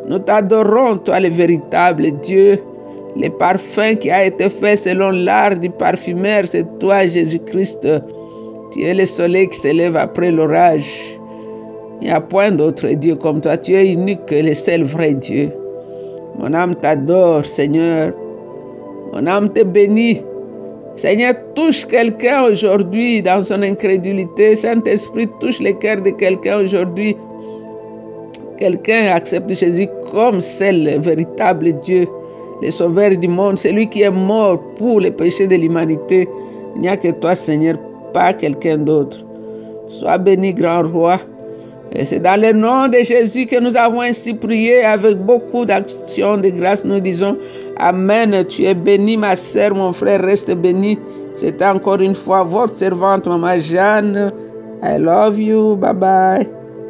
Nous 0.07 0.19
t'adorons, 0.19 0.99
toi 0.99 1.19
le 1.19 1.27
véritable 1.27 2.09
Dieu. 2.21 2.57
Le 3.15 3.29
parfum 3.29 3.95
qui 3.95 4.11
a 4.11 4.25
été 4.25 4.49
fait 4.49 4.75
selon 4.75 5.09
l'art 5.11 5.57
du 5.57 5.69
parfumeur, 5.69 6.43
c'est 6.45 6.65
toi, 6.79 7.05
Jésus-Christ. 7.05 7.87
Tu 8.71 8.83
es 8.83 8.93
le 8.93 9.05
soleil 9.05 9.47
qui 9.47 9.57
s'élève 9.57 9.95
après 9.95 10.31
l'orage. 10.31 11.17
Il 12.01 12.07
n'y 12.07 12.13
a 12.13 12.19
point 12.19 12.51
d'autre 12.51 12.87
Dieu 12.89 13.15
comme 13.15 13.39
toi. 13.39 13.57
Tu 13.57 13.73
es 13.73 13.93
unique 13.93 14.29
le 14.29 14.53
seul 14.53 14.83
vrai 14.83 15.13
Dieu. 15.13 15.49
Mon 16.37 16.53
âme 16.53 16.75
t'adore, 16.75 17.45
Seigneur. 17.45 18.13
Mon 19.13 19.25
âme 19.27 19.47
te 19.49 19.63
bénit. 19.63 20.21
Seigneur, 20.97 21.33
touche 21.55 21.85
quelqu'un 21.85 22.43
aujourd'hui 22.43 23.21
dans 23.21 23.41
son 23.41 23.61
incrédulité. 23.61 24.55
Saint-Esprit, 24.55 25.27
touche 25.39 25.61
le 25.61 25.71
cœur 25.71 26.01
de 26.01 26.09
quelqu'un 26.09 26.59
aujourd'hui. 26.59 27.15
Quelqu'un 28.57 29.07
accepte 29.13 29.53
Jésus 29.53 29.87
comme 30.11 30.39
seul 30.39 30.99
véritable 30.99 31.73
Dieu, 31.81 32.07
le 32.61 32.71
sauveur 32.71 33.11
du 33.17 33.27
monde, 33.27 33.57
celui 33.57 33.87
qui 33.87 34.01
est 34.01 34.11
mort 34.11 34.59
pour 34.77 34.99
les 34.99 35.11
péchés 35.11 35.47
de 35.47 35.55
l'humanité. 35.55 36.27
Il 36.75 36.81
n'y 36.81 36.89
a 36.89 36.97
que 36.97 37.11
toi, 37.11 37.35
Seigneur, 37.35 37.75
pas 38.13 38.33
quelqu'un 38.33 38.77
d'autre. 38.77 39.19
Sois 39.89 40.17
béni, 40.17 40.53
grand 40.53 40.83
roi. 40.83 41.19
Et 41.93 42.03
c'est 42.05 42.19
dans 42.19 42.39
le 42.39 42.51
nom 42.51 42.87
de 42.87 42.97
Jésus 42.97 43.45
que 43.45 43.59
nous 43.59 43.75
avons 43.77 44.01
ainsi 44.01 44.33
prié 44.33 44.83
avec 44.83 45.17
beaucoup 45.17 45.65
d'actions 45.65 46.37
de 46.37 46.49
grâce. 46.49 46.83
Nous 46.83 46.99
disons 46.99 47.37
Amen. 47.77 48.43
Tu 48.47 48.65
es 48.65 48.73
béni, 48.73 49.17
ma 49.17 49.35
sœur, 49.35 49.75
mon 49.75 49.93
frère, 49.93 50.21
reste 50.21 50.51
béni. 50.55 50.97
C'est 51.35 51.61
encore 51.61 51.99
une 51.99 52.15
fois 52.15 52.43
votre 52.43 52.75
servante, 52.75 53.27
Maman 53.27 53.59
Jeanne. 53.59 54.31
I 54.83 54.97
love 54.97 55.39
you. 55.39 55.75
Bye 55.75 55.93
bye. 55.93 56.64